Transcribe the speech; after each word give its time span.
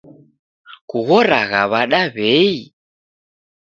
Kughoragha 0.89 1.61
w'ada 1.71 2.01
w'ei? 2.15 2.55